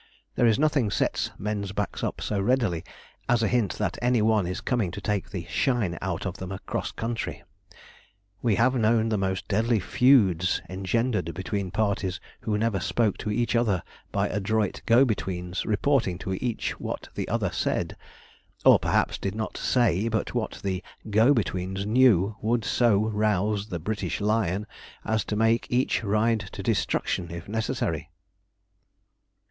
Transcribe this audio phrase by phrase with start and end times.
[0.33, 2.83] There is nothing sets men's backs up so readily,
[3.29, 6.51] as a hint that any one is coming to take the 'shine' out of them
[6.51, 7.43] across country.
[8.41, 13.55] We have known the most deadly feuds engendered between parties who never spoke to each
[13.55, 17.95] other by adroit go betweens reporting to each what the other said,
[18.65, 23.77] or, perhaps, did not say, but what the 'go betweens' knew would so rouse the
[23.77, 24.65] British lion
[25.05, 28.09] as to make each ride to destruction if necessary.